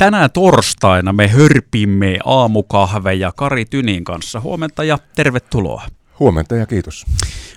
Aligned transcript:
Tänä 0.00 0.28
torstaina 0.28 1.12
me 1.12 1.28
hörpimme 1.28 2.18
aamukahveja 2.24 3.32
Kari 3.36 3.64
Tynin 3.64 4.04
kanssa. 4.04 4.40
Huomenta 4.40 4.84
ja 4.84 4.98
tervetuloa. 5.16 5.82
Huomenta 6.18 6.54
ja 6.56 6.66
kiitos. 6.66 7.06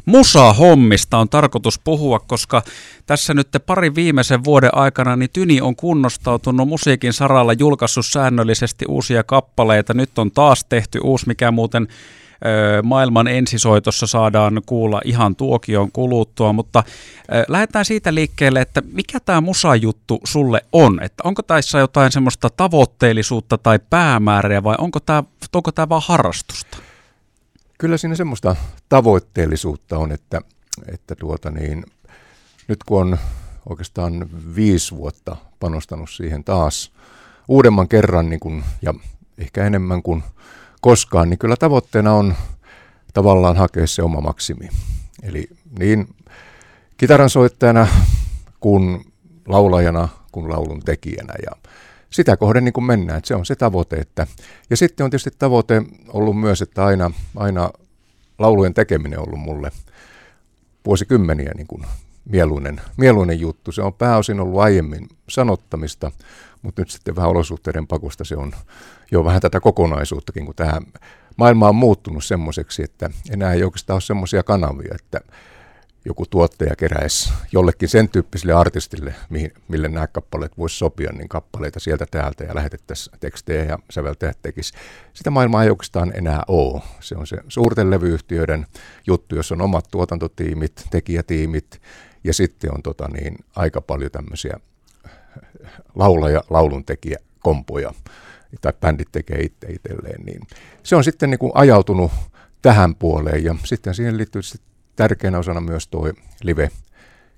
Musa-hommista 0.05 1.17
on 1.17 1.29
tarkoitus 1.29 1.79
puhua, 1.79 2.19
koska 2.19 2.61
tässä 3.05 3.33
nyt 3.33 3.47
pari 3.65 3.95
viimeisen 3.95 4.43
vuoden 4.43 4.75
aikana 4.75 5.15
niin 5.15 5.29
Tyni 5.33 5.61
on 5.61 5.75
kunnostautunut 5.75 6.67
musiikin 6.67 7.13
saralla, 7.13 7.53
julkaissut 7.53 8.05
säännöllisesti 8.05 8.85
uusia 8.87 9.23
kappaleita. 9.23 9.93
Nyt 9.93 10.19
on 10.19 10.31
taas 10.31 10.65
tehty 10.65 10.99
uusi, 11.03 11.27
mikä 11.27 11.51
muuten 11.51 11.87
maailman 12.83 13.27
ensisoitossa 13.27 14.07
saadaan 14.07 14.61
kuulla 14.65 15.01
ihan 15.05 15.35
tuokion 15.35 15.91
kuluttua, 15.91 16.53
mutta 16.53 16.83
lähdetään 17.47 17.85
siitä 17.85 18.13
liikkeelle, 18.13 18.61
että 18.61 18.81
mikä 18.91 19.19
tämä 19.19 19.41
musajuttu 19.41 20.19
sulle 20.23 20.61
on? 20.71 21.03
Että 21.03 21.23
onko 21.25 21.41
tässä 21.41 21.79
jotain 21.79 22.11
semmoista 22.11 22.49
tavoitteellisuutta 22.49 23.57
tai 23.57 23.79
päämäärää 23.89 24.63
vai 24.63 24.75
onko 24.77 24.99
tämä, 24.99 25.23
onko 25.53 25.71
tämä 25.71 25.89
vaan 25.89 26.01
harrastusta? 26.05 26.77
Kyllä 27.77 27.97
siinä 27.97 28.15
semmoista 28.15 28.55
tavoitteellisuutta 28.89 29.97
on, 29.97 30.11
että, 30.11 30.41
että 30.93 31.15
tuota 31.15 31.51
niin, 31.51 31.85
nyt 32.67 32.83
kun 32.83 33.01
on 33.01 33.17
oikeastaan 33.69 34.29
viisi 34.55 34.95
vuotta 34.95 35.35
panostanut 35.59 36.09
siihen 36.09 36.43
taas 36.43 36.91
uudemman 37.47 37.87
kerran 37.87 38.29
niin 38.29 38.39
kun, 38.39 38.63
ja 38.81 38.93
ehkä 39.37 39.65
enemmän 39.65 40.03
kuin 40.03 40.23
koskaan, 40.83 41.29
niin 41.29 41.37
kyllä 41.37 41.55
tavoitteena 41.55 42.13
on 42.13 42.35
tavallaan 43.13 43.57
hakea 43.57 43.87
se 43.87 44.03
oma 44.03 44.21
maksimi. 44.21 44.69
Eli 45.23 45.49
niin 45.79 46.07
kitaran 46.97 47.29
soittajana 47.29 47.87
kuin 48.59 49.05
laulajana 49.47 50.09
kuin 50.31 50.49
laulun 50.49 50.79
tekijänä 50.79 51.33
ja 51.45 51.51
sitä 52.09 52.37
kohden 52.37 52.63
niin 52.63 52.73
kuin 52.73 52.83
mennään, 52.83 53.17
että 53.17 53.27
se 53.27 53.35
on 53.35 53.45
se 53.45 53.55
tavoite. 53.55 53.95
Että, 53.95 54.27
ja 54.69 54.77
sitten 54.77 55.03
on 55.03 55.09
tietysti 55.09 55.31
tavoite 55.39 55.81
ollut 56.07 56.39
myös, 56.39 56.61
että 56.61 56.85
aina, 56.85 57.11
aina 57.35 57.71
laulujen 58.39 58.73
tekeminen 58.73 59.19
on 59.19 59.25
ollut 59.27 59.39
mulle 59.39 59.71
vuosikymmeniä 60.85 61.51
niin 61.55 61.67
kuin 61.67 61.83
mieluinen, 62.25 62.81
mieluinen 62.97 63.39
juttu. 63.39 63.71
Se 63.71 63.81
on 63.81 63.93
pääosin 63.93 64.39
ollut 64.39 64.61
aiemmin 64.61 65.09
sanottamista, 65.29 66.11
mutta 66.63 66.81
nyt 66.81 66.89
sitten 66.89 67.15
vähän 67.15 67.31
olosuhteiden 67.31 67.87
pakosta 67.87 68.23
se 68.23 68.35
on 68.35 68.51
jo 69.11 69.25
vähän 69.25 69.41
tätä 69.41 69.59
kokonaisuuttakin, 69.59 70.45
kun 70.45 70.55
tämä 70.55 70.81
maailma 71.37 71.69
on 71.69 71.75
muuttunut 71.75 72.23
semmoiseksi, 72.23 72.83
että 72.83 73.09
enää 73.29 73.53
ei 73.53 73.63
oikeastaan 73.63 73.95
ole 73.95 74.01
semmoisia 74.01 74.43
kanavia, 74.43 74.95
että 74.95 75.21
joku 76.05 76.25
tuottaja 76.25 76.75
keräisi 76.75 77.33
jollekin 77.51 77.89
sen 77.89 78.09
tyyppiselle 78.09 78.53
artistille, 78.53 79.15
mihin, 79.29 79.51
mille 79.67 79.87
nämä 79.87 80.07
kappaleet 80.07 80.57
voisi 80.57 80.77
sopia, 80.77 81.11
niin 81.11 81.29
kappaleita 81.29 81.79
sieltä 81.79 82.05
täältä 82.11 82.43
ja 82.43 82.55
lähetettäisiin 82.55 83.19
tekstejä 83.19 83.63
ja 83.63 83.79
säveltäjät 83.89 84.37
tekisi. 84.41 84.73
Sitä 85.13 85.31
maailmaa 85.31 85.63
ei 85.63 85.69
oikeastaan 85.69 86.11
enää 86.15 86.43
ole. 86.47 86.81
Se 86.99 87.15
on 87.15 87.27
se 87.27 87.37
suurten 87.47 87.89
levyyhtiöiden 87.89 88.65
juttu, 89.07 89.35
jos 89.35 89.51
on 89.51 89.61
omat 89.61 89.85
tuotantotiimit, 89.91 90.83
tekijätiimit 90.91 91.81
ja 92.23 92.33
sitten 92.33 92.73
on 92.73 92.83
tota 92.83 93.07
niin, 93.07 93.35
aika 93.55 93.81
paljon 93.81 94.11
tämmöisiä 94.11 94.59
laulaja, 95.95 96.43
lauluntekijä, 96.49 97.17
kompoja 97.39 97.93
tai 98.61 98.73
bändit 98.81 99.07
tekee 99.11 99.39
itse 99.41 99.67
itselleen, 99.67 100.21
niin 100.25 100.41
se 100.83 100.95
on 100.95 101.03
sitten 101.03 101.29
niin 101.29 101.39
kuin 101.39 101.51
ajautunut 101.55 102.11
tähän 102.61 102.95
puoleen 102.95 103.43
ja 103.43 103.55
sitten 103.63 103.95
siihen 103.95 104.17
liittyy 104.17 104.41
tärkeänä 104.95 105.39
osana 105.39 105.61
myös 105.61 105.87
tuo 105.87 106.09
live 106.43 106.71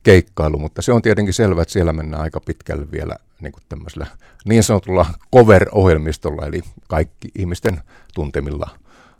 keikkailu, 0.03 0.59
mutta 0.59 0.81
se 0.81 0.93
on 0.93 1.01
tietenkin 1.01 1.33
selvää, 1.33 1.61
että 1.61 1.71
siellä 1.71 1.93
mennään 1.93 2.23
aika 2.23 2.39
pitkälle 2.39 2.91
vielä 2.91 3.15
niin 3.41 3.51
kuin 3.51 3.63
tämmöisellä 3.69 4.07
niin 4.45 4.63
sanotulla 4.63 5.05
cover-ohjelmistolla, 5.35 6.45
eli 6.45 6.61
kaikki 6.87 7.27
ihmisten 7.35 7.81
tuntemilla 8.13 8.69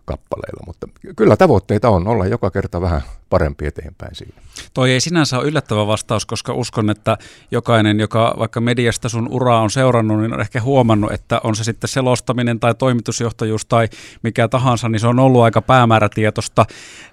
kappaleilla, 0.06 0.64
mutta 0.66 0.88
kyllä 1.16 1.38
tavoitteita 1.38 1.90
on 1.90 2.08
olla 2.08 2.26
joka 2.26 2.52
kerta 2.52 2.82
vähän 2.82 3.02
parempi 3.36 3.68
eteenpäin 3.68 4.16
siinä. 4.16 4.42
Toi 4.74 4.92
ei 4.92 5.00
sinänsä 5.00 5.38
ole 5.38 5.48
yllättävä 5.48 5.88
vastaus, 5.88 6.26
koska 6.26 6.54
uskon, 6.54 6.90
että 6.90 7.18
jokainen, 7.52 8.00
joka 8.00 8.36
vaikka 8.40 8.62
mediasta 8.62 9.10
sun 9.10 9.28
uraa 9.32 9.62
on 9.62 9.72
seurannut, 9.72 10.22
niin 10.22 10.34
on 10.34 10.42
ehkä 10.42 10.62
huomannut, 10.62 11.12
että 11.12 11.42
on 11.44 11.56
se 11.56 11.64
sitten 11.64 11.88
selostaminen 11.88 12.60
tai 12.60 12.76
toimitusjohtajuus 12.76 13.66
tai 13.66 13.90
mikä 14.24 14.48
tahansa, 14.48 14.90
niin 14.90 15.00
se 15.00 15.08
on 15.08 15.20
ollut 15.20 15.42
aika 15.42 15.62
päämäärätietoista 15.62 16.66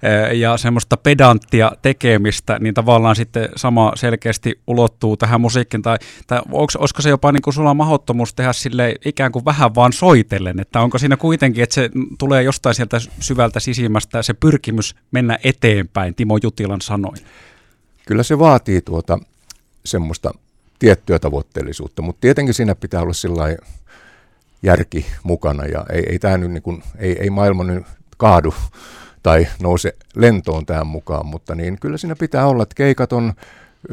eh, 0.02 0.38
ja 0.38 0.56
semmoista 0.56 0.96
pedanttia 0.96 1.72
tekemistä, 1.82 2.58
niin 2.58 2.74
tavallaan 2.74 3.16
sitten 3.16 3.48
sama 3.56 3.92
selkeästi 3.94 4.60
ulottuu 4.66 5.16
tähän 5.16 5.40
musiikkiin. 5.40 5.82
Tai, 5.82 5.96
tai 6.26 6.38
onko, 6.38 6.72
olisiko 6.78 7.02
se 7.02 7.08
jopa 7.10 7.32
niin 7.32 7.42
kuin 7.42 7.54
sulla 7.54 7.74
mahdottomuus 7.74 8.34
tehdä 8.34 8.52
sille 8.52 8.94
ikään 9.04 9.32
kuin 9.32 9.44
vähän 9.44 9.74
vaan 9.74 9.92
soitellen, 9.92 10.60
että 10.60 10.80
onko 10.80 10.98
siinä 10.98 11.16
kuitenkin, 11.16 11.62
että 11.62 11.74
se 11.74 11.90
tulee 12.18 12.42
jostain 12.42 12.74
sieltä 12.74 12.98
syvältä 13.20 13.60
sisimmästä 13.60 14.22
se 14.22 14.34
pyrkimys 14.34 14.96
mennä 15.10 15.38
eteenpäin, 15.44 16.11
Timo 16.14 16.38
Jutilan 16.42 16.80
sanoin? 16.80 17.18
Kyllä 18.06 18.22
se 18.22 18.38
vaatii 18.38 18.82
tuota 18.82 19.18
semmoista 19.84 20.34
tiettyä 20.78 21.18
tavoitteellisuutta, 21.18 22.02
mutta 22.02 22.20
tietenkin 22.20 22.54
siinä 22.54 22.74
pitää 22.74 23.02
olla 23.02 23.12
sillä 23.12 23.44
järki 24.62 25.06
mukana 25.22 25.64
ja 25.64 25.84
ei, 25.92 26.02
ei, 26.08 26.18
tämä 26.18 26.38
nyt 26.38 26.50
niin 26.50 26.62
kuin, 26.62 26.82
ei, 26.98 27.16
ei 27.20 27.30
maailma 27.30 27.64
nyt 27.64 27.84
kaadu 28.16 28.54
tai 29.22 29.46
nouse 29.62 29.96
lentoon 30.16 30.66
tähän 30.66 30.86
mukaan, 30.86 31.26
mutta 31.26 31.54
niin 31.54 31.78
kyllä 31.80 31.98
siinä 31.98 32.16
pitää 32.16 32.46
olla, 32.46 32.62
että 32.62 32.74
keikat 32.74 33.12
on 33.12 33.32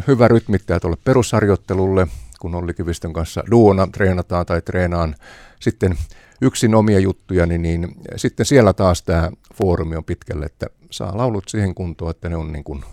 hyvä 0.07 0.27
rytmittää 0.27 0.79
tuolle 0.79 0.97
perusharjoittelulle, 1.03 2.07
kun 2.39 2.55
Olli 2.55 2.73
Kivistön 2.73 3.13
kanssa 3.13 3.43
duona 3.51 3.87
treenataan 3.87 4.45
tai 4.45 4.61
treenaan 4.61 5.15
sitten 5.59 5.97
yksin 6.41 6.75
omia 6.75 6.99
juttuja, 6.99 7.45
niin, 7.45 7.61
niin 7.61 7.95
sitten 8.15 8.45
siellä 8.45 8.73
taas 8.73 9.03
tämä 9.03 9.31
foorumi 9.55 9.95
on 9.95 10.03
pitkälle, 10.03 10.45
että 10.45 10.67
saa 10.89 11.17
laulut 11.17 11.43
siihen 11.47 11.75
kuntoon, 11.75 12.11
että 12.11 12.29
ne 12.29 12.35
on 12.35 12.51
niin 12.51 12.63
kuin 12.63 12.83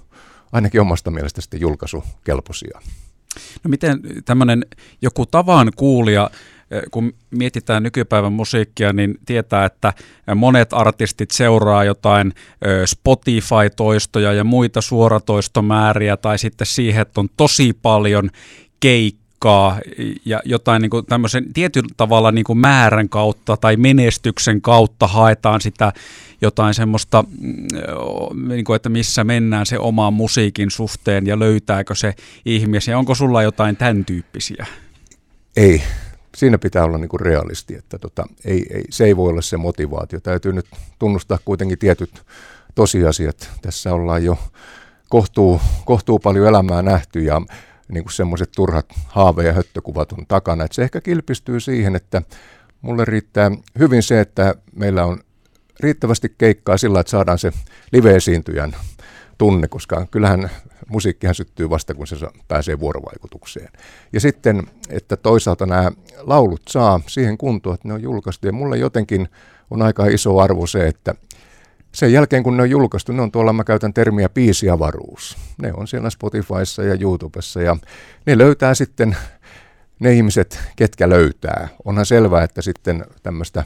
ainakin 0.52 0.80
omasta 0.80 1.10
mielestä 1.10 1.40
sitten 1.40 1.60
julkaisukelpoisia. 1.60 2.80
No 3.64 3.68
miten 3.68 4.00
tämmöinen 4.24 4.66
joku 5.02 5.26
tavan 5.26 5.72
kuulija, 5.76 6.30
eh, 6.70 6.82
kun 6.90 7.12
mietitään 7.30 7.82
nykypäivän 7.82 8.32
musiikkia, 8.32 8.92
niin 8.92 9.14
tietää, 9.26 9.64
että 9.64 9.92
monet 10.34 10.72
artistit 10.72 11.30
seuraa 11.30 11.84
jotain 11.84 12.32
eh, 12.62 12.86
Spotify-toistoja 12.86 14.32
ja 14.32 14.44
muita 14.44 14.80
suoratoistomääriä, 14.80 16.16
tai 16.16 16.38
sitten 16.38 16.66
siihen, 16.66 17.02
että 17.02 17.20
on 17.20 17.28
tosi 17.36 17.72
paljon 17.82 18.30
keikkoja 18.80 19.25
paikkaa 19.46 19.80
ja 20.24 20.40
jotain 20.44 20.82
niin 20.82 20.90
kuin 20.90 21.06
tämmöisen 21.06 21.52
tietyn 21.52 21.84
tavalla 21.96 22.32
niin 22.32 22.44
kuin 22.44 22.58
määrän 22.58 23.08
kautta 23.08 23.56
tai 23.56 23.76
menestyksen 23.76 24.60
kautta 24.60 25.06
haetaan 25.06 25.60
sitä 25.60 25.92
jotain 26.40 26.74
semmoista, 26.74 27.24
mm, 27.40 28.48
niin 28.48 28.64
kuin, 28.64 28.76
että 28.76 28.88
missä 28.88 29.24
mennään 29.24 29.66
se 29.66 29.78
oman 29.78 30.14
musiikin 30.14 30.70
suhteen 30.70 31.26
ja 31.26 31.38
löytääkö 31.38 31.94
se 31.94 32.14
ihmisiä. 32.44 32.98
Onko 32.98 33.14
sulla 33.14 33.42
jotain 33.42 33.76
tämän 33.76 34.04
tyyppisiä? 34.04 34.66
Ei. 35.56 35.82
Siinä 36.36 36.58
pitää 36.58 36.84
olla 36.84 36.98
niin 36.98 37.08
kuin 37.08 37.20
realisti, 37.20 37.74
että 37.74 37.98
tota, 37.98 38.26
ei, 38.44 38.66
ei, 38.70 38.84
se 38.90 39.04
ei 39.04 39.16
voi 39.16 39.30
olla 39.30 39.42
se 39.42 39.56
motivaatio. 39.56 40.20
Täytyy 40.20 40.52
nyt 40.52 40.66
tunnustaa 40.98 41.38
kuitenkin 41.44 41.78
tietyt 41.78 42.22
tosiasiat. 42.74 43.50
Tässä 43.62 43.92
ollaan 43.92 44.24
jo 44.24 44.38
kohtuu, 45.08 45.60
kohtuu 45.84 46.18
paljon 46.18 46.46
elämää 46.46 46.82
nähty 46.82 47.22
ja 47.22 47.42
niin 47.88 48.04
kuin 48.04 48.12
semmoiset 48.12 48.50
turhat 48.56 48.86
haave- 49.06 49.46
ja 49.46 49.52
höttökuvat 49.52 50.12
on 50.12 50.26
takana. 50.28 50.64
Et 50.64 50.72
se 50.72 50.82
ehkä 50.82 51.00
kilpistyy 51.00 51.60
siihen, 51.60 51.96
että 51.96 52.22
mulle 52.82 53.04
riittää 53.04 53.50
hyvin 53.78 54.02
se, 54.02 54.20
että 54.20 54.54
meillä 54.76 55.04
on 55.04 55.20
riittävästi 55.80 56.34
keikkaa 56.38 56.78
sillä, 56.78 57.00
että 57.00 57.10
saadaan 57.10 57.38
se 57.38 57.52
live-esiintyjän 57.92 58.76
tunne, 59.38 59.68
koska 59.68 60.06
kyllähän 60.10 60.50
musiikkihan 60.88 61.34
syttyy 61.34 61.70
vasta, 61.70 61.94
kun 61.94 62.06
se 62.06 62.16
pääsee 62.48 62.80
vuorovaikutukseen. 62.80 63.68
Ja 64.12 64.20
sitten, 64.20 64.62
että 64.90 65.16
toisaalta 65.16 65.66
nämä 65.66 65.92
laulut 66.18 66.62
saa 66.68 67.00
siihen 67.06 67.38
kuntoon, 67.38 67.74
että 67.74 67.88
ne 67.88 67.94
on 67.94 68.02
julkaistu. 68.02 68.46
Ja 68.46 68.52
mulle 68.52 68.76
jotenkin 68.76 69.28
on 69.70 69.82
aika 69.82 70.06
iso 70.06 70.38
arvo 70.38 70.66
se, 70.66 70.86
että 70.86 71.14
sen 71.96 72.12
jälkeen 72.12 72.42
kun 72.42 72.56
ne 72.56 72.62
on 72.62 72.70
julkaistu, 72.70 73.12
ne 73.12 73.22
on 73.22 73.32
tuolla, 73.32 73.52
mä 73.52 73.64
käytän 73.64 73.94
termiä 73.94 74.28
piisiavaruus. 74.28 75.36
Ne 75.62 75.72
on 75.72 75.88
siellä 75.88 76.10
Spotifyssa 76.10 76.82
ja 76.82 76.96
YouTubessa 77.00 77.62
ja 77.62 77.76
ne 78.26 78.38
löytää 78.38 78.74
sitten 78.74 79.16
ne 80.00 80.12
ihmiset, 80.12 80.60
ketkä 80.76 81.08
löytää. 81.08 81.68
Onhan 81.84 82.06
selvää, 82.06 82.42
että 82.42 82.62
sitten 82.62 83.04
tämmöistä 83.22 83.64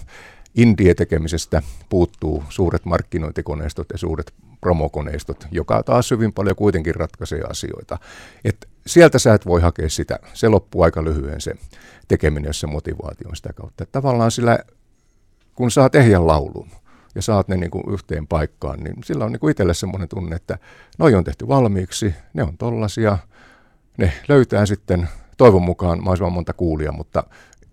indie-tekemisestä 0.55 1.63
puuttuu 1.89 2.45
suuret 2.49 2.85
markkinointikoneistot 2.85 3.87
ja 3.93 3.99
suuret 3.99 4.33
promokoneistot, 4.61 5.47
joka 5.51 5.83
taas 5.83 6.11
hyvin 6.11 6.33
paljon 6.33 6.57
kuitenkin 6.57 6.95
ratkaisee 6.95 7.43
asioita. 7.51 7.99
Et 8.45 8.69
sieltä 8.87 9.19
sä 9.19 9.35
et 9.35 9.47
voi 9.47 9.61
hakea 9.61 9.89
sitä. 9.89 10.19
Se 10.35 10.49
loppuu 10.49 10.83
aika 10.83 11.05
lyhyen 11.05 11.41
se 11.41 11.55
tekeminen, 12.09 12.49
jos 12.49 12.61
se 12.61 12.67
motivaatio 12.67 13.29
on 13.29 13.37
sitä 13.37 13.53
kautta. 13.53 13.83
Et 13.83 13.93
tavallaan 13.93 14.31
sillä, 14.31 14.59
kun 15.55 15.71
saa 15.71 15.91
tehdä 15.91 16.27
laulun, 16.27 16.69
ja 17.15 17.23
saat 17.23 17.49
ne 17.49 17.57
niin 17.57 17.71
kuin 17.71 17.85
yhteen 17.93 18.27
paikkaan, 18.27 18.81
niin 18.81 18.95
sillä 19.05 19.25
on 19.25 19.33
niin 19.33 19.41
kuin 19.41 19.51
itselle 19.51 19.75
semmoinen 19.75 20.09
tunne, 20.09 20.37
että 20.37 20.59
noi 20.99 21.15
on 21.15 21.25
tehty 21.25 21.49
valmiiksi, 21.49 22.15
ne 22.35 22.43
on 22.43 22.59
tollasia, 22.59 23.19
ne 23.97 24.13
löytää 24.29 24.67
sitten 24.67 25.09
toivon 25.37 25.63
mukaan 25.63 25.99
mahdollisimman 25.99 26.33
monta 26.33 26.53
kuulia, 26.53 26.93
mutta 26.93 27.25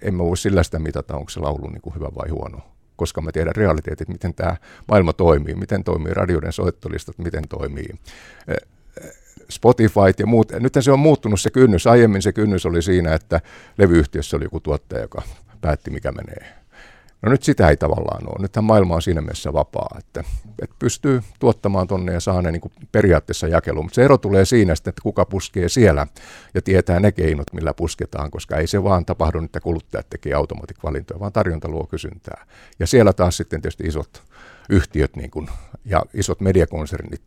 en 0.02 0.16
mä 0.16 0.24
voi 0.24 0.38
sillä 0.38 0.64
sitä 0.64 0.80
mitata, 0.80 1.18
onko 1.18 1.30
se 1.30 1.40
laulu 1.40 1.70
niin 1.70 1.82
kuin 1.82 1.96
hyvä 1.96 2.10
vai 2.16 2.30
huono 2.30 2.62
koska 2.98 3.22
mä 3.22 3.32
tiedän 3.32 3.56
realiteetit, 3.56 4.08
miten 4.08 4.34
tämä 4.34 4.56
maailma 4.88 5.14
toimii, 5.14 5.56
miten 5.56 5.84
toimii 5.84 6.14
radioiden 6.14 6.54
soittolistat, 6.54 7.18
miten 7.18 7.44
toimii 7.50 7.90
Spotify 9.50 10.00
ja 10.20 10.26
muut. 10.26 10.52
Nyt 10.60 10.74
se 10.80 10.92
on 10.92 11.00
muuttunut 11.00 11.42
se 11.42 11.50
kynnys. 11.52 11.88
Aiemmin 11.88 12.22
se 12.22 12.34
kynnys 12.34 12.66
oli 12.66 12.82
siinä, 12.82 13.14
että 13.14 13.42
levyyhtiössä 13.78 14.38
oli 14.38 14.46
joku 14.46 14.60
tuottaja, 14.60 15.02
joka 15.02 15.22
päätti, 15.62 15.92
mikä 15.92 16.12
menee. 16.12 16.54
No 17.22 17.32
nyt 17.32 17.44
sitä 17.44 17.70
ei 17.70 17.78
tavallaan 17.78 18.28
ole. 18.28 18.42
Nythän 18.42 18.64
maailma 18.64 18.96
on 18.96 19.02
siinä 19.02 19.22
mielessä 19.22 19.54
vapaa, 19.54 19.96
että, 20.00 20.24
että 20.62 20.76
pystyy 20.80 21.22
tuottamaan 21.40 21.88
tonne 21.88 22.14
ja 22.14 22.20
saa 22.20 22.42
ne 22.42 22.52
niin 22.52 22.62
periaatteessa 22.92 23.48
jakeluun. 23.48 23.86
Mutta 23.86 23.96
se 23.96 24.04
ero 24.04 24.18
tulee 24.18 24.46
siinä 24.46 24.76
sitten, 24.76 24.92
että 24.92 25.02
kuka 25.02 25.26
puskee 25.26 25.70
siellä 25.70 26.08
ja 26.54 26.62
tietää 26.62 27.00
ne 27.00 27.12
keinot, 27.12 27.54
millä 27.54 27.74
pusketaan, 27.74 28.32
koska 28.32 28.58
ei 28.58 28.68
se 28.68 28.84
vaan 28.84 29.06
tapahdu, 29.06 29.44
että 29.44 29.60
kuluttajat 29.60 30.10
tekee 30.10 30.34
automatikvalintoja, 30.34 31.20
vaan 31.20 31.34
tarjonta 31.34 31.68
luo 31.68 31.88
kysyntää. 31.88 32.46
Ja 32.80 32.88
siellä 32.88 33.14
taas 33.14 33.38
sitten 33.38 33.62
tietysti 33.62 33.84
isot 33.84 34.24
yhtiöt 34.70 35.16
niin 35.16 35.32
kuin, 35.32 35.50
ja 35.86 36.04
isot 36.14 36.42
mediakonsernit 36.42 37.22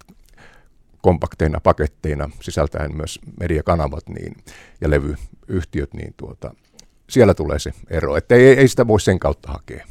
kompakteina 1.02 1.60
paketteina 1.60 2.30
sisältäen 2.40 2.96
myös 2.96 3.18
mediakanavat 3.40 4.08
niin, 4.08 4.36
ja 4.80 4.90
levyyhtiöt, 4.90 5.94
niin 5.94 6.14
tuota, 6.16 6.54
siellä 7.10 7.34
tulee 7.34 7.58
se 7.58 7.72
ero, 7.90 8.16
että 8.16 8.34
ei, 8.34 8.46
ei 8.46 8.68
sitä 8.68 8.86
voi 8.86 9.00
sen 9.00 9.18
kautta 9.18 9.52
hakea. 9.52 9.86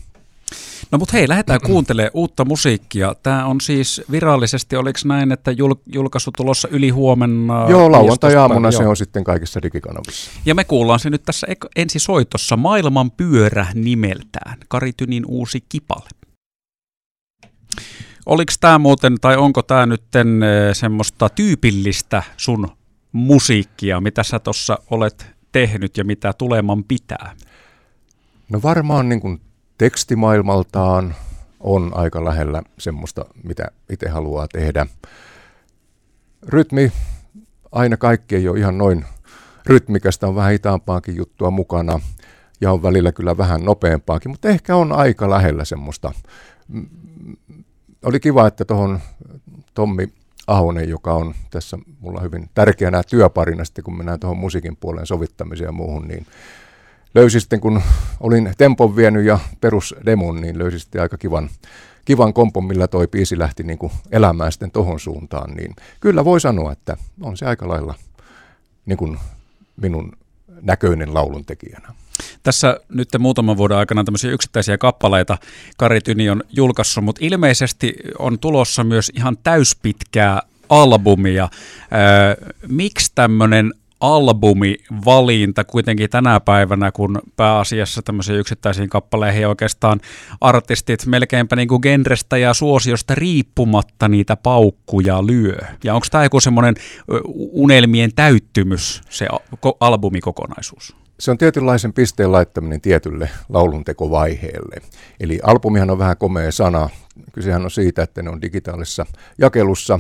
No 0.92 0.98
mutta 0.98 1.18
hei, 1.18 1.28
lähdetään 1.28 1.60
kuuntelemaan 1.66 2.12
uutta 2.14 2.46
musiikkia. 2.46 3.16
Tämä 3.24 3.46
on 3.46 3.62
siis 3.62 4.02
virallisesti, 4.12 4.76
oliko 4.76 5.00
näin, 5.06 5.32
että 5.32 5.52
jul, 5.52 5.76
julkaisu 5.86 6.32
tulossa 6.38 6.68
yli 6.68 6.90
huomenna? 6.90 7.66
Joo, 7.70 7.92
lauantai-aamuna 7.92 8.72
se 8.72 8.88
on 8.88 8.98
sitten 8.98 9.24
kaikissa 9.24 9.62
digikanavissa. 9.62 10.32
Ja 10.46 10.56
me 10.56 10.64
kuullaan 10.64 11.00
se 11.00 11.10
nyt 11.10 11.24
tässä 11.24 11.48
ensisoitossa 11.76 12.58
Maailman 12.58 13.12
pyörä 13.12 13.68
nimeltään, 13.74 14.58
Kari 14.68 14.92
Tynin 14.98 15.26
uusi 15.28 15.64
kipale. 15.70 16.10
Oliko 18.26 18.54
tämä 18.60 18.80
muuten, 18.80 19.16
tai 19.22 19.38
onko 19.38 19.62
tämä 19.62 19.86
nyt 19.86 20.04
semmoista 20.74 21.30
tyypillistä 21.30 22.24
sun 22.38 22.68
musiikkia, 23.12 24.02
mitä 24.02 24.24
sä 24.24 24.40
tuossa 24.40 24.80
olet 24.92 25.28
tehnyt 25.52 25.98
ja 25.98 26.04
mitä 26.04 26.34
tuleman 26.34 26.84
pitää? 26.84 27.36
No 28.50 28.60
varmaan 28.64 29.10
niin 29.10 29.22
kuin 29.22 29.42
tekstimaailmaltaan 29.78 31.16
on 31.60 31.92
aika 31.94 32.26
lähellä 32.26 32.64
semmoista, 32.80 33.26
mitä 33.44 33.68
itse 33.90 34.10
haluaa 34.10 34.48
tehdä. 34.48 34.86
Rytmi, 36.48 36.92
aina 37.72 37.98
kaikki 37.98 38.36
ei 38.36 38.48
ole 38.48 38.60
ihan 38.60 38.78
noin 38.78 39.06
rytmikästä, 39.66 40.28
on 40.28 40.36
vähän 40.36 40.52
hitaampaakin 40.52 41.16
juttua 41.16 41.52
mukana 41.52 42.00
ja 42.62 42.72
on 42.72 42.84
välillä 42.84 43.12
kyllä 43.12 43.38
vähän 43.38 43.66
nopeampaakin, 43.66 44.32
mutta 44.32 44.50
ehkä 44.50 44.76
on 44.76 44.92
aika 44.92 45.30
lähellä 45.30 45.66
semmoista 45.66 46.12
oli 48.04 48.20
kiva, 48.20 48.48
että 48.48 48.66
tuohon 48.66 49.00
Tommi 49.74 50.14
Ahonen, 50.50 50.90
joka 50.90 51.14
on 51.14 51.36
tässä 51.50 51.78
mulla 52.00 52.22
hyvin 52.22 52.50
tärkeänä 52.54 53.04
työparina 53.04 53.66
sitten, 53.66 53.84
kun 53.84 53.98
mennään 53.98 54.20
tuohon 54.20 54.38
musiikin 54.38 54.78
puoleen 54.78 55.06
sovittamiseen 55.06 55.68
ja 55.68 55.72
muuhun, 55.72 56.08
niin 56.08 56.26
löysi 57.16 57.40
sitten, 57.40 57.60
kun 57.60 57.82
olin 58.20 58.54
tempon 58.58 58.96
vienyt 58.96 59.26
ja 59.26 59.40
perusdemon, 59.62 60.42
niin 60.42 60.58
löysi 60.58 60.80
sitten 60.80 61.02
aika 61.02 61.18
kivan, 61.18 61.50
kivan 62.06 62.34
kompon, 62.34 62.66
millä 62.66 62.88
toi 62.88 63.08
biisi 63.08 63.40
lähti 63.40 63.64
niin 63.64 63.78
kuin 63.80 63.92
elämään 64.12 64.52
sitten 64.52 64.72
tohon 64.72 65.00
suuntaan, 65.00 65.52
niin 65.52 65.76
kyllä 66.00 66.26
voi 66.26 66.40
sanoa, 66.42 66.72
että 66.72 66.98
on 67.22 67.38
se 67.38 67.46
aika 67.46 67.68
lailla 67.68 67.96
niin 68.86 68.98
kuin 68.98 69.18
minun 69.82 70.12
näköinen 70.62 71.14
laulun 71.14 71.46
tekijänä. 71.46 71.94
Tässä 72.44 72.80
nyt 72.90 73.10
muutaman 73.20 73.58
vuoden 73.58 73.78
aikana 73.78 74.04
tämmöisiä 74.04 74.32
yksittäisiä 74.32 74.78
kappaleita 74.78 75.38
Kari 75.78 76.02
Tyni 76.02 76.30
on 76.30 76.44
julkaissut, 76.52 77.04
mutta 77.04 77.26
ilmeisesti 77.26 77.94
on 78.20 78.40
tulossa 78.40 78.84
myös 78.84 79.12
ihan 79.16 79.38
täyspitkää 79.44 80.42
albumia. 80.70 81.50
miksi 82.68 83.12
tämmöinen 83.16 83.74
albumivalinta 84.00 85.64
kuitenkin 85.64 86.10
tänä 86.10 86.40
päivänä, 86.40 86.92
kun 86.92 87.22
pääasiassa 87.36 88.02
tämmöisiin 88.02 88.40
yksittäisiin 88.40 88.90
kappaleihin 88.90 89.48
oikeastaan 89.48 90.02
artistit 90.42 91.06
melkeinpä 91.06 91.56
niin 91.56 91.68
kuin 91.68 91.82
genrestä 91.82 92.38
ja 92.38 92.54
suosiosta 92.54 93.16
riippumatta 93.16 94.08
niitä 94.08 94.36
paukkuja 94.36 95.26
lyö. 95.26 95.58
Ja 95.84 95.94
onko 95.94 96.08
tämä 96.12 96.24
joku 96.24 96.40
semmoinen 96.40 96.76
unelmien 97.52 98.12
täyttymys, 98.16 99.02
se 99.10 99.28
albumikokonaisuus? 99.80 100.99
Se 101.20 101.32
on 101.32 101.38
tietynlaisen 101.38 101.94
pisteen 101.94 102.32
laittaminen 102.32 102.82
tietylle 102.82 103.30
lauluntekovaiheelle. 103.50 104.76
Eli 105.20 105.40
albumihan 105.44 105.90
on 105.90 106.00
vähän 106.00 106.18
komea 106.18 106.52
sana. 106.52 106.90
Kysehän 107.34 107.64
on 107.64 107.72
siitä, 107.72 108.04
että 108.04 108.22
ne 108.22 108.30
on 108.30 108.42
digitaalisessa 108.42 109.06
jakelussa, 109.38 110.00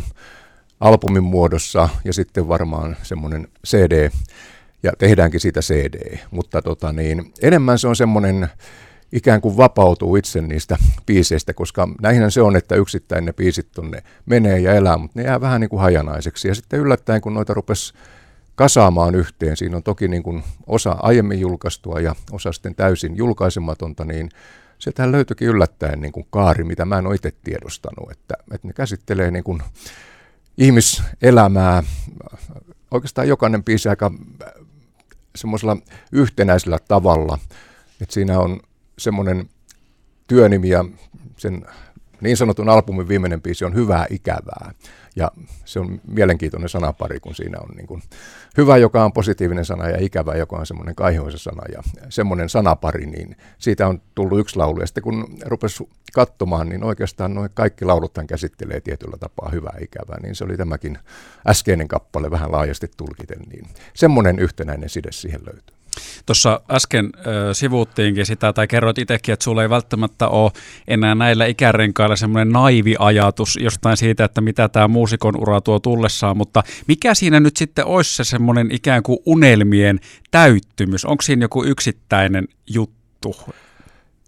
albumin 0.79 1.23
muodossa 1.23 1.89
ja 2.03 2.13
sitten 2.13 2.47
varmaan 2.47 2.97
semmoinen 3.03 3.47
CD, 3.67 4.09
ja 4.83 4.91
tehdäänkin 4.97 5.39
siitä 5.39 5.61
CD. 5.61 6.17
Mutta 6.31 6.61
tota 6.61 6.93
niin, 6.93 7.33
enemmän 7.41 7.79
se 7.79 7.87
on 7.87 7.95
semmoinen 7.95 8.47
ikään 9.11 9.41
kuin 9.41 9.57
vapautuu 9.57 10.15
itse 10.15 10.41
niistä 10.41 10.77
biiseistä, 11.05 11.53
koska 11.53 11.87
näinhän 12.01 12.31
se 12.31 12.41
on, 12.41 12.55
että 12.55 12.75
yksittäin 12.75 13.25
ne 13.25 13.33
biisit 13.33 13.67
tonne 13.71 14.03
menee 14.25 14.59
ja 14.59 14.73
elää, 14.73 14.97
mutta 14.97 15.19
ne 15.19 15.25
jää 15.25 15.41
vähän 15.41 15.61
niin 15.61 15.69
kuin 15.69 15.81
hajanaiseksi. 15.81 16.47
Ja 16.47 16.55
sitten 16.55 16.79
yllättäen, 16.79 17.21
kun 17.21 17.33
noita 17.33 17.53
rupesi 17.53 17.93
kasaamaan 18.59 19.15
yhteen. 19.15 19.57
Siinä 19.57 19.77
on 19.77 19.83
toki 19.83 20.07
niin 20.07 20.23
kuin 20.23 20.43
osa 20.67 20.91
aiemmin 20.91 21.39
julkaistua 21.39 21.99
ja 21.99 22.15
osa 22.31 22.51
sitten 22.51 22.75
täysin 22.75 23.17
julkaisematonta, 23.17 24.05
niin 24.05 24.29
sieltähän 24.79 25.11
löytyikin 25.11 25.47
yllättäen 25.47 26.01
niin 26.01 26.11
kuin 26.11 26.27
kaari, 26.29 26.63
mitä 26.63 26.85
mä 26.85 26.97
en 26.97 27.07
ole 27.07 27.15
itse 27.15 27.31
tiedostanut, 27.43 28.11
että, 28.11 28.35
että 28.53 28.67
ne 28.67 28.73
käsittelee 28.73 29.31
niin 29.31 29.43
kuin 29.43 29.61
ihmiselämää, 30.57 31.83
oikeastaan 32.91 33.27
jokainen 33.27 33.63
biisi 33.63 33.89
aika 33.89 34.11
semmoisella 35.35 35.77
yhtenäisellä 36.11 36.79
tavalla, 36.87 37.37
että 38.01 38.13
siinä 38.13 38.39
on 38.39 38.59
semmoinen 38.97 39.49
työnimi 40.27 40.69
ja 40.69 40.85
sen 41.37 41.65
niin 42.21 42.37
sanotun 42.37 42.69
albumin 42.69 43.07
viimeinen 43.07 43.41
biisi 43.41 43.65
on 43.65 43.75
hyvää 43.75 44.05
ikävää. 44.09 44.71
Ja 45.15 45.31
se 45.65 45.79
on 45.79 46.01
mielenkiintoinen 46.07 46.69
sanapari, 46.69 47.19
kun 47.19 47.35
siinä 47.35 47.57
on 47.59 47.75
niin 47.75 47.87
kuin 47.87 48.01
hyvä, 48.57 48.77
joka 48.77 49.05
on 49.05 49.13
positiivinen 49.13 49.65
sana, 49.65 49.89
ja 49.89 49.97
ikävä, 49.99 50.35
joka 50.35 50.55
on 50.55 50.65
semmoinen 50.65 50.95
kaihoisa 50.95 51.37
sana. 51.37 51.63
Ja 51.71 51.83
semmoinen 52.09 52.49
sanapari, 52.49 53.05
niin 53.05 53.35
siitä 53.57 53.87
on 53.87 54.01
tullut 54.15 54.39
yksi 54.39 54.55
laulu. 54.55 54.79
Ja 54.79 54.87
sitten 54.87 55.03
kun 55.03 55.37
rupesi 55.45 55.89
katsomaan, 56.13 56.69
niin 56.69 56.83
oikeastaan 56.83 57.33
noin 57.33 57.49
kaikki 57.53 57.85
lauluthan 57.85 58.27
käsittelee 58.27 58.81
tietyllä 58.81 59.17
tapaa 59.17 59.49
hyvää 59.49 59.77
ikävää. 59.81 60.19
Niin 60.21 60.35
se 60.35 60.43
oli 60.43 60.57
tämäkin 60.57 60.97
äskeinen 61.47 61.87
kappale 61.87 62.31
vähän 62.31 62.51
laajasti 62.51 62.91
tulkiten. 62.97 63.39
Niin 63.39 63.67
semmoinen 63.93 64.39
yhtenäinen 64.39 64.89
side 64.89 65.11
siihen 65.11 65.41
löytyy. 65.45 65.78
Tuossa 66.25 66.61
äsken 66.71 67.09
äh, 67.15 67.23
sivuuttiinkin 67.53 68.25
sitä, 68.25 68.53
tai 68.53 68.67
kerroit 68.67 68.97
itsekin, 68.97 69.33
että 69.33 69.43
sulla 69.43 69.61
ei 69.61 69.69
välttämättä 69.69 70.27
ole 70.27 70.51
enää 70.87 71.15
näillä 71.15 71.45
ikärenkailla 71.45 72.15
semmoinen 72.15 72.49
naivi 72.49 72.95
ajatus 72.99 73.57
jostain 73.61 73.97
siitä, 73.97 74.23
että 74.23 74.41
mitä 74.41 74.69
tämä 74.69 74.87
muusikon 74.87 75.41
ura 75.41 75.61
tuo 75.61 75.79
tullessaan, 75.79 76.37
mutta 76.37 76.63
mikä 76.87 77.13
siinä 77.13 77.39
nyt 77.39 77.57
sitten 77.57 77.85
olisi 77.85 78.15
se 78.15 78.23
semmoinen 78.23 78.71
ikään 78.71 79.03
kuin 79.03 79.19
unelmien 79.25 79.99
täyttymys? 80.31 81.05
Onko 81.05 81.21
siinä 81.21 81.43
joku 81.43 81.63
yksittäinen 81.63 82.47
juttu? 82.67 83.35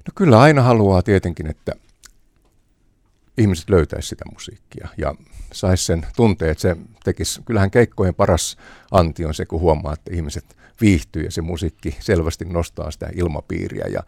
No 0.08 0.12
kyllä 0.16 0.40
aina 0.40 0.62
haluaa 0.62 1.02
tietenkin, 1.02 1.48
että 1.48 1.72
ihmiset 3.38 3.70
löytäisi 3.70 4.08
sitä 4.08 4.26
musiikkia 4.34 4.88
ja 4.98 5.16
saisi 5.54 5.86
sen 5.86 6.06
tunteen, 6.16 6.52
että 6.52 6.62
se 6.62 6.78
tekisi, 7.04 7.42
kyllähän 7.46 7.72
keikkojen 7.72 8.16
paras 8.16 8.58
anti 8.92 9.26
on 9.26 9.34
se, 9.34 9.46
kun 9.46 9.60
huomaa, 9.60 9.94
että 9.94 10.12
ihmiset 10.14 10.58
viihtyy 10.82 11.24
ja 11.24 11.32
se 11.32 11.42
musiikki 11.42 11.96
selvästi 12.00 12.46
nostaa 12.46 12.92
sitä 12.92 13.10
ilmapiiriä. 13.16 13.86
Ja 13.88 14.04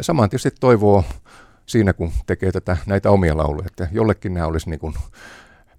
saman 0.00 0.30
tietysti 0.30 0.50
toivoo 0.60 1.04
siinä, 1.66 1.92
kun 1.92 2.12
tekee 2.26 2.52
tätä, 2.52 2.76
näitä 2.86 3.10
omia 3.10 3.36
lauluja, 3.36 3.66
että 3.66 3.88
jollekin 3.92 4.34
nämä 4.34 4.46
olisi 4.46 4.70
niin 4.70 4.80
kuin 4.80 4.94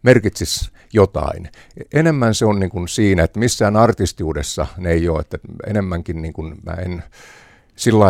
merkitsis 0.04 0.72
jotain. 0.94 1.50
Enemmän 1.94 2.36
se 2.36 2.46
on 2.46 2.60
niin 2.60 2.70
kuin 2.70 2.88
siinä, 2.88 3.24
että 3.24 3.40
missään 3.40 3.76
artistiudessa 3.76 4.68
ne 4.78 4.92
ei 4.92 5.10
ole, 5.10 5.20
että 5.20 5.38
enemmänkin 5.68 6.22
niin 6.22 6.34
kuin 6.34 6.56
mä 6.66 6.74
en 6.74 7.04
sillä 7.76 8.06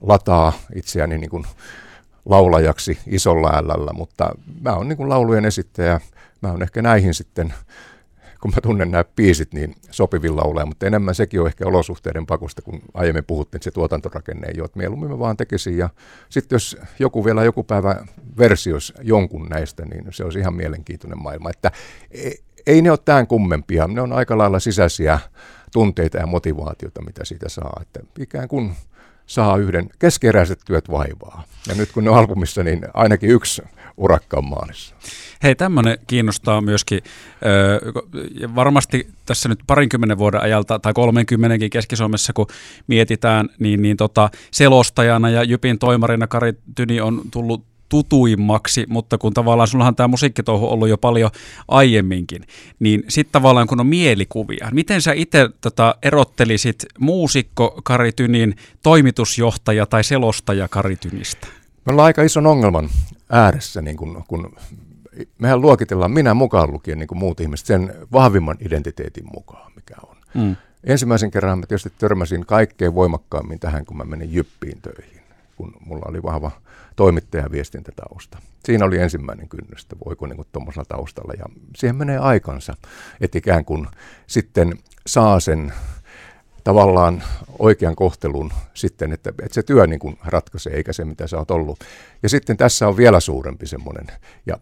lataa 0.00 0.52
itseäni 0.74 1.18
niin 1.18 1.30
kuin 1.30 1.44
laulajaksi 2.24 2.98
isolla 3.06 3.52
ällällä, 3.54 3.92
mutta 3.92 4.30
mä 4.60 4.72
oon 4.72 4.88
niin 4.88 4.96
kuin 4.96 5.08
laulujen 5.08 5.44
esittäjä. 5.44 6.00
Mä 6.42 6.50
oon 6.50 6.62
ehkä 6.62 6.82
näihin 6.82 7.14
sitten 7.14 7.54
kun 8.46 8.54
mä 8.54 8.60
tunnen 8.60 8.90
nämä 8.90 9.04
biisit, 9.16 9.54
niin 9.54 9.74
sopivilla 9.90 10.42
ole, 10.42 10.64
mutta 10.64 10.86
enemmän 10.86 11.14
sekin 11.14 11.40
on 11.40 11.46
ehkä 11.46 11.66
olosuhteiden 11.66 12.26
pakosta, 12.26 12.62
kun 12.62 12.82
aiemmin 12.94 13.24
puhuttiin, 13.24 13.58
että 13.58 13.64
se 13.64 13.70
tuotantorakenne 13.70 14.46
ei 14.46 14.60
ole, 14.60 14.64
että 14.64 14.78
mieluummin 14.78 15.10
mä 15.10 15.18
vaan 15.18 15.36
tekisin. 15.36 15.78
Ja 15.78 15.88
sitten 16.28 16.56
jos 16.56 16.76
joku 16.98 17.24
vielä 17.24 17.44
joku 17.44 17.62
päivä 17.62 18.04
versioisi 18.38 18.92
jonkun 19.02 19.48
näistä, 19.48 19.84
niin 19.84 20.04
se 20.10 20.24
olisi 20.24 20.38
ihan 20.38 20.54
mielenkiintoinen 20.54 21.22
maailma. 21.22 21.50
Että 21.50 21.70
e, 22.10 22.30
ei 22.66 22.82
ne 22.82 22.90
ole 22.90 22.98
tämän 23.04 23.26
kummempia, 23.26 23.88
ne 23.88 24.00
on 24.00 24.12
aika 24.12 24.38
lailla 24.38 24.60
sisäisiä 24.60 25.18
tunteita 25.72 26.18
ja 26.18 26.26
motivaatiota, 26.26 27.02
mitä 27.02 27.24
siitä 27.24 27.48
saa. 27.48 27.80
Että 27.82 28.00
ikään 28.18 28.48
kuin 28.48 28.72
saa 29.26 29.56
yhden 29.56 29.90
keskeräiset 29.98 30.60
työt 30.66 30.90
vaivaa. 30.90 31.42
Ja 31.68 31.74
nyt 31.74 31.92
kun 31.92 32.04
ne 32.04 32.10
on 32.10 32.18
albumissa, 32.18 32.62
niin 32.62 32.86
ainakin 32.94 33.30
yksi 33.30 33.62
urakka 33.96 34.36
on 34.36 34.44
maalissa. 34.44 34.94
Hei, 35.42 35.54
tämmöinen 35.54 35.98
kiinnostaa 36.06 36.60
myöskin. 36.60 37.00
Öö, 37.46 37.80
varmasti 38.54 39.08
tässä 39.26 39.48
nyt 39.48 39.58
parinkymmenen 39.66 40.18
vuoden 40.18 40.40
ajalta 40.40 40.78
tai 40.78 40.92
30 40.92 41.68
Keski-Suomessa, 41.70 42.32
kun 42.32 42.46
mietitään, 42.86 43.48
niin, 43.58 43.82
niin 43.82 43.96
tota, 43.96 44.30
selostajana 44.50 45.30
ja 45.30 45.42
Jypin 45.42 45.78
toimarina 45.78 46.26
Kari 46.26 46.52
Tyni 46.74 47.00
on 47.00 47.22
tullut 47.30 47.64
tutuimmaksi, 47.88 48.84
mutta 48.88 49.18
kun 49.18 49.34
tavallaan 49.34 49.68
sullahan 49.68 49.96
tämä 49.96 50.08
musiikkitouhu 50.08 50.66
on 50.66 50.72
ollut 50.72 50.88
jo 50.88 50.98
paljon 50.98 51.30
aiemminkin, 51.68 52.42
niin 52.78 53.04
sitten 53.08 53.32
tavallaan 53.32 53.66
kun 53.66 53.80
on 53.80 53.86
mielikuvia, 53.86 54.68
miten 54.72 55.02
sä 55.02 55.12
itse 55.12 55.48
tota, 55.60 55.94
erottelisit 56.02 56.86
muusikko 56.98 57.80
Karitynin 57.84 58.56
toimitusjohtaja 58.82 59.86
tai 59.86 60.04
selostaja 60.04 60.68
Karitynistä? 60.68 61.46
Me 61.84 61.92
ollaan 61.92 62.06
aika 62.06 62.22
ison 62.22 62.46
ongelman 62.46 62.88
ääressä, 63.30 63.82
niin 63.82 63.96
kun, 63.96 64.24
kun 64.28 64.56
mehän 65.38 65.60
luokitellaan, 65.60 66.10
minä 66.10 66.34
mukaan 66.34 66.72
lukien 66.72 66.98
niin 66.98 67.08
kuin 67.08 67.18
muut 67.18 67.40
ihmiset, 67.40 67.66
sen 67.66 67.94
vahvimman 68.12 68.56
identiteetin 68.60 69.24
mukaan, 69.34 69.72
mikä 69.76 69.94
on. 70.02 70.16
Mm. 70.34 70.56
Ensimmäisen 70.84 71.30
kerran 71.30 71.58
mä 71.58 71.66
tietysti 71.66 71.92
törmäsin 71.98 72.46
kaikkein 72.46 72.94
voimakkaammin 72.94 73.60
tähän, 73.60 73.86
kun 73.86 73.96
mä 73.96 74.04
menin 74.04 74.32
Jyppiin 74.32 74.78
töihin, 74.82 75.22
kun 75.56 75.72
mulla 75.86 76.06
oli 76.08 76.22
vahva 76.22 76.50
toimittajan 76.96 77.52
viestintätausta. 77.52 78.38
Siinä 78.64 78.84
oli 78.84 78.98
ensimmäinen 78.98 79.48
kynnys, 79.48 79.82
että 79.82 79.96
voiko 80.06 80.26
niin 80.26 80.46
tuommoisella 80.52 80.84
taustalla. 80.88 81.32
Ja 81.38 81.44
siihen 81.76 81.96
menee 81.96 82.18
aikansa, 82.18 82.76
että 83.20 83.38
ikään 83.38 83.64
kuin 83.64 83.86
sitten 84.26 84.78
saa 85.06 85.40
sen 85.40 85.72
tavallaan 86.64 87.22
oikean 87.58 87.96
kohtelun 87.96 88.52
sitten, 88.74 89.12
että, 89.12 89.30
että 89.30 89.54
se 89.54 89.62
työ 89.62 89.86
niin 89.86 90.00
kuin 90.00 90.18
ratkaisee, 90.24 90.72
eikä 90.72 90.92
se 90.92 91.04
mitä 91.04 91.26
sä 91.26 91.38
oot 91.38 91.50
ollut. 91.50 91.78
Ja 92.22 92.28
sitten 92.28 92.56
tässä 92.56 92.88
on 92.88 92.96
vielä 92.96 93.20
suurempi 93.20 93.66
semmoinen, 93.66 94.06
ja 94.46 94.56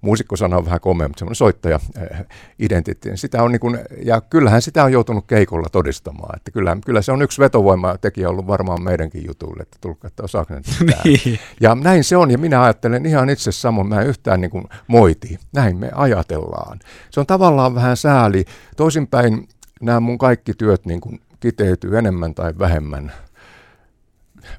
muusikkosana 0.00 0.56
on 0.56 0.64
vähän 0.64 0.80
komea, 0.80 1.08
mutta 1.08 1.18
semmoinen 1.18 1.36
soittaja 1.36 1.80
äh, 1.96 2.24
identiteetti. 2.58 3.20
Sitä 3.20 3.42
on 3.42 3.52
niin 3.52 3.60
kuin, 3.60 3.78
ja 4.04 4.20
kyllähän 4.20 4.62
sitä 4.62 4.84
on 4.84 4.92
joutunut 4.92 5.26
keikolla 5.26 5.68
todistamaan. 5.72 6.36
Että 6.36 6.50
kyllä, 6.50 6.76
kyllä 6.86 7.02
se 7.02 7.12
on 7.12 7.22
yksi 7.22 7.40
vetovoimatekijä 7.40 8.28
ollut 8.28 8.46
varmaan 8.46 8.82
meidänkin 8.82 9.26
jutulle, 9.26 9.62
että 9.62 9.76
tulkaa, 9.80 10.08
että 10.08 10.22
osaako 10.22 10.54
ne 10.54 10.60
niin. 11.04 11.38
Ja 11.60 11.74
näin 11.74 12.04
se 12.04 12.16
on, 12.16 12.30
ja 12.30 12.38
minä 12.38 12.62
ajattelen 12.62 13.06
ihan 13.06 13.30
itse 13.30 13.52
samoin, 13.52 13.88
mä 13.88 14.00
en 14.00 14.06
yhtään 14.06 14.40
niin 14.40 14.50
kuin 14.50 14.64
moiti. 14.86 15.38
Näin 15.52 15.76
me 15.76 15.90
ajatellaan. 15.94 16.78
Se 17.10 17.20
on 17.20 17.26
tavallaan 17.26 17.74
vähän 17.74 17.96
sääli. 17.96 18.44
Toisinpäin 18.76 19.48
nämä 19.80 20.00
mun 20.00 20.18
kaikki 20.18 20.54
työt 20.54 20.86
niin 20.86 21.00
kuin 21.00 21.20
kiteytyy 21.40 21.98
enemmän 21.98 22.34
tai 22.34 22.54
vähemmän 22.58 23.12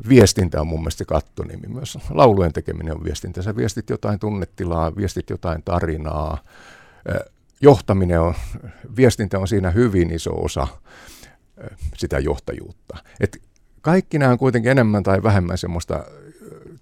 viestintä 0.09 0.61
on 0.61 0.67
mun 0.67 0.79
mielestä 0.79 1.05
kattonimi 1.05 1.67
myös. 1.67 1.97
Laulujen 2.09 2.53
tekeminen 2.53 2.95
on 2.95 3.03
viestintä. 3.03 3.41
Sä 3.41 3.55
viestit 3.55 3.89
jotain 3.89 4.19
tunnetilaa, 4.19 4.95
viestit 4.95 5.29
jotain 5.29 5.63
tarinaa. 5.63 6.43
Johtaminen 7.61 8.21
on, 8.21 8.33
viestintä 8.95 9.39
on 9.39 9.47
siinä 9.47 9.71
hyvin 9.71 10.11
iso 10.11 10.43
osa 10.43 10.67
sitä 11.97 12.19
johtajuutta. 12.19 12.97
Et 13.19 13.41
kaikki 13.81 14.19
nämä 14.19 14.31
on 14.31 14.37
kuitenkin 14.37 14.71
enemmän 14.71 15.03
tai 15.03 15.23
vähemmän 15.23 15.57
semmoista 15.57 16.05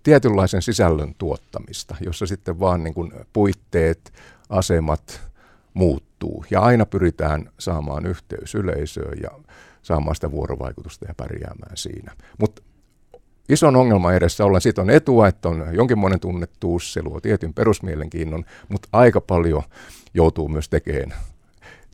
tietynlaisen 0.03 0.61
sisällön 0.61 1.15
tuottamista, 1.17 1.95
jossa 1.99 2.25
sitten 2.25 2.59
vaan 2.59 2.83
niin 2.83 2.93
kuin 2.93 3.11
puitteet, 3.33 4.13
asemat 4.49 5.21
muuttuu. 5.73 6.45
Ja 6.51 6.61
aina 6.61 6.85
pyritään 6.85 7.49
saamaan 7.59 8.05
yhteys 8.05 8.55
yleisöön 8.55 9.17
ja 9.23 9.29
saamaan 9.81 10.15
sitä 10.15 10.31
vuorovaikutusta 10.31 11.05
ja 11.07 11.13
pärjäämään 11.17 11.77
siinä. 11.77 12.11
Mutta 12.39 12.61
ison 13.49 13.75
ongelman 13.75 14.15
edessä 14.15 14.45
ollaan. 14.45 14.61
Siitä 14.61 14.81
on 14.81 14.89
etua, 14.89 15.27
että 15.27 15.49
on 15.49 15.63
jonkinmoinen 15.71 16.19
tunnettuus, 16.19 16.93
se 16.93 17.03
luo 17.03 17.21
tietyn 17.21 17.53
perusmielenkiinnon, 17.53 18.45
mutta 18.69 18.89
aika 18.91 19.21
paljon 19.21 19.63
joutuu 20.13 20.47
myös 20.47 20.69
tekemään 20.69 21.13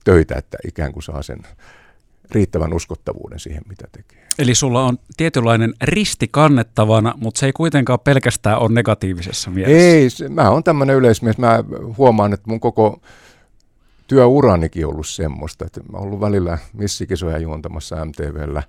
töitä, 0.04 0.36
että 0.36 0.58
ikään 0.68 0.94
kuin 0.94 1.04
saa 1.04 1.22
sen 1.24 1.40
riittävän 2.32 2.74
uskottavuuden 2.74 3.40
siihen, 3.40 3.62
mitä 3.70 3.88
tekee. 3.92 4.28
Eli 4.40 4.56
sulla 4.56 4.84
on 4.84 4.98
tietynlainen 5.18 5.74
risti 5.82 6.28
kannettavana, 6.32 7.14
mutta 7.18 7.40
se 7.40 7.46
ei 7.46 7.54
kuitenkaan 7.54 8.00
pelkästään 8.00 8.60
ole 8.60 8.74
negatiivisessa 8.74 9.52
mielessä. 9.52 9.78
Ei, 9.78 10.10
se, 10.10 10.30
mä 10.30 10.50
oon 10.50 10.64
tämmöinen 10.64 10.96
yleismies. 10.96 11.38
Mä 11.38 11.64
huomaan, 11.98 12.34
että 12.34 12.50
mun 12.50 12.60
koko 12.60 13.02
työuranikin 14.08 14.86
on 14.86 14.92
ollut 14.92 15.08
semmoista, 15.08 15.66
että 15.66 15.82
mä 15.92 15.98
oon 15.98 16.08
ollut 16.08 16.20
välillä 16.20 16.58
missikisoja 16.74 17.38
juontamassa 17.38 18.06
MTVllä, 18.06 18.64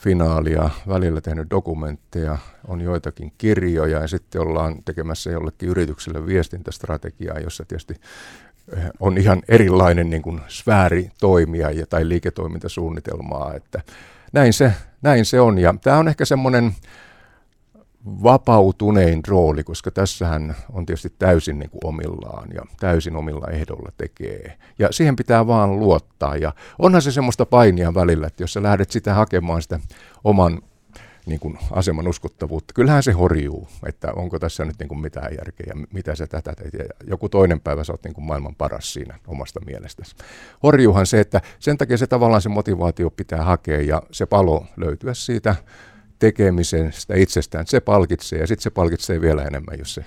finaalia, 0.00 0.70
välillä 0.88 1.20
tehnyt 1.20 1.50
dokumentteja, 1.50 2.38
on 2.68 2.80
joitakin 2.80 3.32
kirjoja 3.38 4.00
ja 4.00 4.08
sitten 4.08 4.40
ollaan 4.40 4.82
tekemässä 4.84 5.30
jollekin 5.30 5.68
yritykselle 5.68 6.26
viestintästrategiaa, 6.26 7.38
jossa 7.38 7.64
tietysti 7.64 7.94
eh, 8.76 8.84
on 9.00 9.18
ihan 9.18 9.42
erilainen 9.48 10.10
niin 10.10 10.22
kuin 10.22 10.40
sfääri 10.48 11.10
toimia 11.20 11.70
ja, 11.70 11.86
tai 11.86 12.08
liiketoimintasuunnitelmaa, 12.08 13.54
että 13.54 13.82
näin 14.32 14.52
se, 14.52 14.72
näin 15.02 15.24
se 15.24 15.40
on. 15.40 15.58
Ja 15.58 15.74
tämä 15.82 15.98
on 15.98 16.08
ehkä 16.08 16.24
semmoinen 16.24 16.74
vapautunein 18.06 19.20
rooli, 19.28 19.64
koska 19.64 19.90
tässähän 19.90 20.56
on 20.72 20.86
tietysti 20.86 21.12
täysin 21.18 21.58
niin 21.58 21.70
kuin 21.70 21.86
omillaan 21.86 22.48
ja 22.54 22.62
täysin 22.80 23.16
omilla 23.16 23.46
ehdolla 23.46 23.92
tekee. 23.96 24.58
Ja 24.78 24.88
siihen 24.90 25.16
pitää 25.16 25.46
vaan 25.46 25.80
luottaa. 25.80 26.36
Ja 26.36 26.52
onhan 26.78 27.02
se 27.02 27.12
semmoista 27.12 27.46
painia 27.46 27.94
välillä, 27.94 28.26
että 28.26 28.42
jos 28.42 28.52
sä 28.52 28.62
lähdet 28.62 28.90
sitä 28.90 29.14
hakemaan 29.14 29.62
sitä 29.62 29.80
oman 30.24 30.62
niin 31.26 31.40
kuin 31.40 31.58
aseman 31.70 32.08
uskottavuutta. 32.08 32.74
Kyllähän 32.74 33.02
se 33.02 33.12
horjuu, 33.12 33.68
että 33.86 34.12
onko 34.12 34.38
tässä 34.38 34.64
nyt 34.64 34.78
niin 34.78 34.88
kuin 34.88 35.00
mitään 35.00 35.32
järkeä 35.38 35.66
ja 35.66 35.86
mitä 35.92 36.14
sä 36.14 36.26
tätä 36.26 36.52
teet. 36.52 36.72
Ja 36.72 36.84
joku 37.06 37.28
toinen 37.28 37.60
päivä 37.60 37.84
sä 37.84 37.92
oot 37.92 38.04
niin 38.04 38.14
kuin 38.14 38.24
maailman 38.24 38.54
paras 38.54 38.92
siinä 38.92 39.18
omasta 39.26 39.60
mielestäsi. 39.66 40.16
Horjuuhan 40.62 41.06
se, 41.06 41.20
että 41.20 41.40
sen 41.58 41.78
takia 41.78 41.98
se 41.98 42.06
tavallaan 42.06 42.42
se 42.42 42.48
motivaatio 42.48 43.10
pitää 43.10 43.44
hakea 43.44 43.80
ja 43.80 44.02
se 44.10 44.26
palo 44.26 44.66
löytyä 44.76 45.14
siitä 45.14 45.54
tekemisestä 46.20 47.14
itsestään, 47.14 47.66
se 47.66 47.80
palkitsee 47.80 48.38
ja 48.38 48.46
sitten 48.46 48.62
se 48.62 48.70
palkitsee 48.70 49.20
vielä 49.20 49.42
enemmän, 49.42 49.78
jos 49.78 49.94
se 49.94 50.04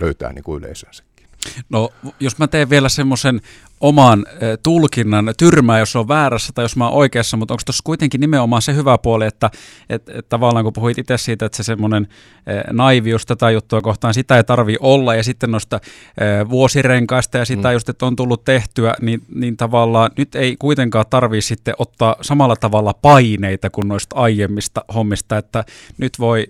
löytää 0.00 0.32
niin 0.32 0.44
kuin 0.44 0.64
yleisönsäkin. 0.64 1.26
No 1.68 1.90
jos 2.20 2.38
mä 2.38 2.48
teen 2.48 2.70
vielä 2.70 2.88
semmoisen 2.88 3.40
oman 3.82 4.26
e, 4.40 4.56
tulkinnan 4.62 5.34
tyrmää, 5.38 5.78
jos 5.78 5.96
on 5.96 6.08
väärässä 6.08 6.52
tai 6.54 6.64
jos 6.64 6.76
mä 6.76 6.88
oon 6.88 6.96
oikeassa, 6.96 7.36
mutta 7.36 7.54
onko 7.54 7.62
tuossa 7.66 7.82
kuitenkin 7.84 8.20
nimenomaan 8.20 8.62
se 8.62 8.74
hyvä 8.74 8.98
puoli, 8.98 9.26
että 9.26 9.50
et, 9.90 10.08
et 10.08 10.28
tavallaan 10.28 10.64
kun 10.64 10.72
puhuit 10.72 10.98
itse 10.98 11.18
siitä, 11.18 11.46
että 11.46 11.56
se 11.56 11.62
semmoinen 11.62 12.08
e, 12.46 12.52
naivius 12.72 13.26
tätä 13.26 13.50
juttua 13.50 13.80
kohtaan, 13.80 14.14
sitä 14.14 14.36
ei 14.36 14.44
tarvi 14.44 14.76
olla 14.80 15.14
ja 15.14 15.22
sitten 15.22 15.50
noista 15.50 15.80
e, 16.18 16.48
vuosirenkaista 16.48 17.38
ja 17.38 17.44
sitä 17.44 17.68
mm. 17.68 17.72
just, 17.72 17.88
että 17.88 18.06
on 18.06 18.16
tullut 18.16 18.44
tehtyä, 18.44 18.94
niin, 19.00 19.22
niin 19.34 19.56
tavallaan 19.56 20.10
nyt 20.18 20.34
ei 20.34 20.56
kuitenkaan 20.58 21.04
tarvi 21.10 21.40
sitten 21.40 21.74
ottaa 21.78 22.16
samalla 22.20 22.56
tavalla 22.56 22.94
paineita 23.02 23.70
kuin 23.70 23.88
noista 23.88 24.16
aiemmista 24.16 24.84
hommista, 24.94 25.38
että 25.38 25.64
nyt 25.98 26.18
voi 26.18 26.46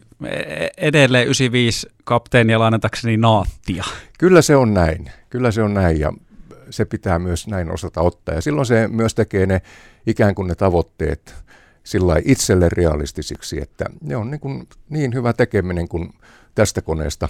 edelleen 0.76 1.24
95 1.24 1.88
kapteenia 2.04 2.58
lainatakseni 2.58 3.16
naattia. 3.16 3.84
Kyllä 4.18 4.42
se 4.42 4.56
on 4.56 4.74
näin, 4.74 5.10
kyllä 5.30 5.50
se 5.50 5.62
on 5.62 5.74
näin 5.74 6.00
ja 6.00 6.12
se 6.73 6.85
pitää 6.85 7.19
myös 7.19 7.47
näin 7.47 7.71
osata 7.71 8.00
ottaa. 8.00 8.35
Ja 8.35 8.41
silloin 8.41 8.67
se 8.67 8.88
myös 8.88 9.14
tekee 9.14 9.47
ne 9.47 9.62
ikään 10.07 10.35
kuin 10.35 10.49
ne 10.49 10.55
tavoitteet 10.55 11.35
sillä 11.85 12.17
itselle 12.25 12.69
realistisiksi, 12.69 13.62
että 13.62 13.85
ne 14.00 14.17
on 14.17 14.31
niin, 14.31 14.41
kuin 14.41 14.69
niin 14.88 15.14
hyvä 15.14 15.33
tekeminen 15.33 15.88
kuin 15.88 16.12
tästä 16.55 16.83
koneesta 16.83 17.29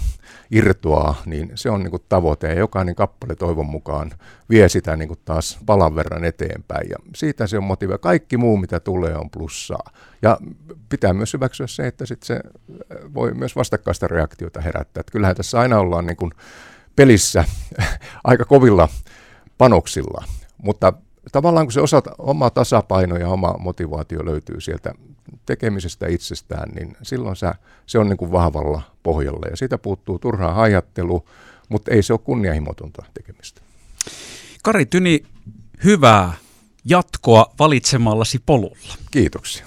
irtoaa, 0.51 1.23
niin 1.27 1.53
se 1.55 1.71
on 1.71 1.83
niin 1.83 1.91
kuin 1.91 2.03
tavoite 2.09 2.49
ja 2.49 2.59
jokainen 2.59 2.95
kappale 2.95 3.37
toivon 3.37 3.67
mukaan 3.67 4.11
vie 4.51 4.69
sitä 4.69 4.97
niin 4.97 5.09
kuin 5.09 5.21
taas 5.25 5.59
palan 5.67 5.95
verran 5.95 6.25
eteenpäin 6.25 6.91
ja 6.91 6.97
siitä 7.17 7.47
se 7.47 7.59
on 7.59 7.65
motiivia. 7.65 7.99
Kaikki 7.99 8.37
muu 8.37 8.57
mitä 8.57 8.81
tulee 8.81 9.17
on 9.17 9.31
plussaa 9.31 9.91
ja 10.23 10.39
pitää 10.89 11.13
myös 11.13 11.33
hyväksyä 11.33 11.67
se, 11.67 11.87
että 11.87 12.07
sit 12.07 12.23
se 12.23 12.41
voi 13.15 13.35
myös 13.35 13.57
vastakkaista 13.57 14.09
reaktiota 14.09 14.61
herättää. 14.61 15.01
Että 15.01 15.13
kyllähän 15.13 15.37
tässä 15.37 15.61
aina 15.61 15.79
ollaan 15.79 16.07
niin 16.07 16.17
kuin 16.17 16.33
pelissä 16.97 17.45
aika 18.25 18.45
kovilla 18.45 18.89
panoksilla, 19.63 20.25
mutta 20.63 20.93
tavallaan 21.33 21.67
kun 21.67 21.73
se 21.73 21.81
osa, 21.81 22.03
oma 22.19 22.51
tasapaino 22.51 23.17
ja 23.17 23.29
oma 23.29 23.55
motivaatio 23.59 24.25
löytyy 24.25 24.61
sieltä 24.61 24.95
tekemisestä 25.47 26.07
itsestään, 26.07 26.71
niin 26.75 26.97
silloin 27.03 27.37
sä, 27.37 27.55
se 27.87 27.99
on 27.99 28.09
niin 28.09 28.17
kuin 28.17 28.33
vahvalla 28.33 28.83
pohjalla 29.03 29.47
ja 29.51 29.57
siitä 29.57 29.79
puuttuu 29.79 30.19
turhaa 30.19 30.55
hajattelu, 30.55 31.29
mutta 31.69 31.91
ei 31.91 32.03
se 32.03 32.13
ole 32.13 32.21
kunnianhimotonta 32.25 33.05
tekemistä. 33.15 33.61
Kari 34.63 34.87
Tyni, 34.87 35.23
hyvää 35.85 36.33
jatkoa 36.85 37.55
valitsemallasi 37.59 38.39
polulla. 38.47 38.95
Kiitoksia. 39.11 39.67